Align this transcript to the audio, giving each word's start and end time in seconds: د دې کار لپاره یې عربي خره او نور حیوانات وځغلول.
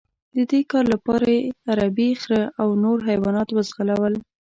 د 0.35 0.37
دې 0.51 0.61
کار 0.71 0.85
لپاره 0.93 1.27
یې 1.37 1.41
عربي 1.69 2.09
خره 2.21 2.41
او 2.61 2.67
نور 2.83 2.97
حیوانات 3.09 3.49
وځغلول. 3.51 4.13